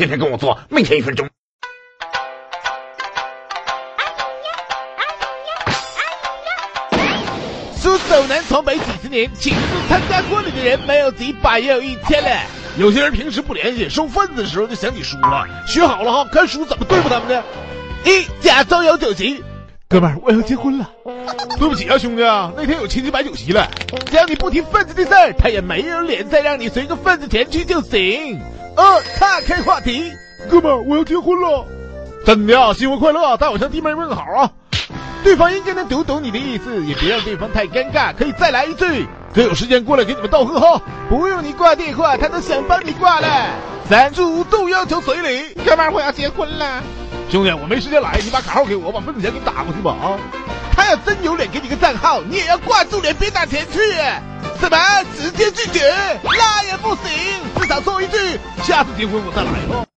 [0.00, 1.28] 天天跟我做，每天一分钟。
[7.76, 12.30] 苏走南闯北几十年，亲自参加婚礼的人没有几百，也有一千了。
[12.78, 17.44] 有些人平时不联系，收份子的时候就想起书了，学好了哈，看书怎么对付他们的？
[18.06, 19.44] 一假装有酒席，
[19.86, 20.90] 哥们儿，我要结婚了。
[21.60, 23.68] 对不起啊，兄弟啊，那天有亲戚摆酒席了，
[24.06, 28.40] 只要你不提份子的事儿，他也没有脸再让你随个份子钱去就行。
[28.76, 30.12] 二，岔开话题，
[30.48, 31.66] 哥们儿，我要结婚了。
[32.24, 34.50] 真的啊，新婚快乐，大晚上弟妹问好啊。
[35.22, 39.06] 对方应该能读懂你的意思，也别让对方太尴尬，可以再来一句。
[39.34, 43.28] 哥有时间过来给你们道贺哈，不用你挂电话，他都想帮你挂了。
[43.88, 46.82] 三祝都要求随礼，哥们儿我要结婚了。
[47.30, 50.18] 兄弟，我没时间来，你把卡号给我，我把份子钱给你打过去吧啊。
[50.74, 53.78] 他要真有脸给你个账号，你也要挂住脸，别打钱去。
[54.58, 54.78] 怎么
[55.16, 55.92] 直接拒绝？
[56.22, 57.09] 那也不行，
[58.62, 59.84] 下次结婚我再来哦。